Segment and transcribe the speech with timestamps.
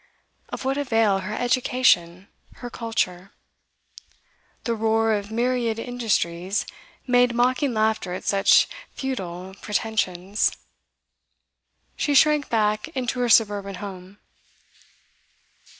[0.49, 3.33] Of what avail her 'education,' her 'culture'?
[4.63, 6.65] The roar of myriad industries
[7.05, 10.53] made mocking laughter at such futile pretensions.
[11.95, 14.17] She shrank back into her suburban home.